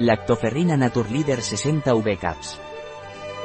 [0.00, 2.60] Lactoferrina Naturleader 60 V Caps.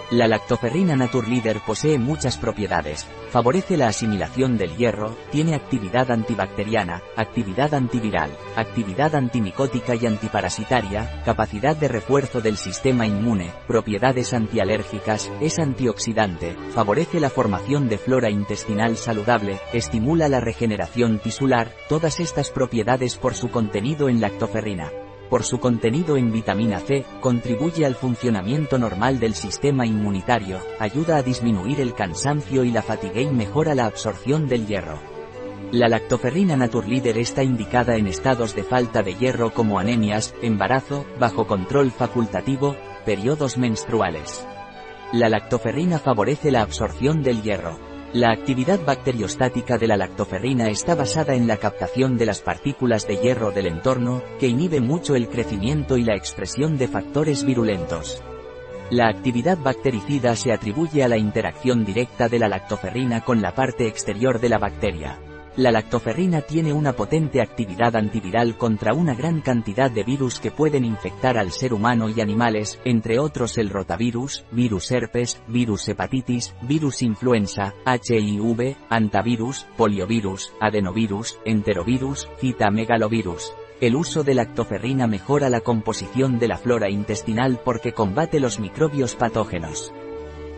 [0.09, 7.75] La lactoferrina Naturleader posee muchas propiedades, favorece la asimilación del hierro, tiene actividad antibacteriana, actividad
[7.75, 16.55] antiviral, actividad antimicótica y antiparasitaria, capacidad de refuerzo del sistema inmune, propiedades antialérgicas, es antioxidante,
[16.71, 23.35] favorece la formación de flora intestinal saludable, estimula la regeneración tisular, todas estas propiedades por
[23.35, 24.89] su contenido en lactoferrina
[25.29, 31.23] por su contenido en vitamina C, contribuye al funcionamiento normal del sistema inmunitario, ayuda a
[31.23, 34.99] disminuir el cansancio y la fatiga y mejora la absorción del hierro.
[35.71, 41.45] La lactoferrina Naturleader está indicada en estados de falta de hierro como anemias, embarazo, bajo
[41.45, 42.75] control facultativo,
[43.05, 44.47] periodos menstruales.
[45.13, 47.88] La lactoferrina favorece la absorción del hierro.
[48.13, 53.17] La actividad bacteriostática de la lactoferrina está basada en la captación de las partículas de
[53.17, 58.23] hierro del entorno, que inhibe mucho el crecimiento y la expresión de factores virulentos.
[58.89, 63.85] La actividad bactericida se atribuye a la interacción directa de la lactoferrina con la parte
[63.85, 65.19] exterior de la bacteria.
[65.59, 70.85] La lactoferrina tiene una potente actividad antiviral contra una gran cantidad de virus que pueden
[70.85, 77.01] infectar al ser humano y animales, entre otros el rotavirus, virus herpes, virus hepatitis, virus
[77.01, 83.51] influenza, HIV, antavirus, poliovirus, adenovirus, enterovirus, citamegalovirus.
[83.81, 89.15] El uso de lactoferrina mejora la composición de la flora intestinal porque combate los microbios
[89.15, 89.91] patógenos.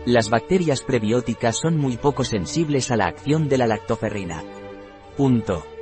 [0.06, 4.44] Las bacterias prebióticas son muy poco sensibles a la acción de la lactoferrina.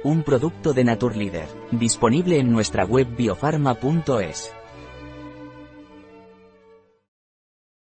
[0.03, 1.49] Un producto de Naturleader.
[1.71, 4.53] Disponible en nuestra web biofarma.es.